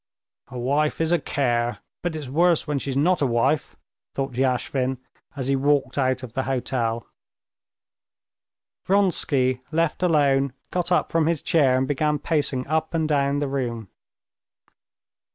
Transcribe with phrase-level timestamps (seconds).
[0.47, 3.75] "A wife is a care, but it's worse when she's not a wife,"
[4.15, 4.97] thought Yashvin,
[5.35, 7.05] as he walked out of the hotel.
[8.83, 13.47] Vronsky, left alone, got up from his chair and began pacing up and down the
[13.47, 13.89] room.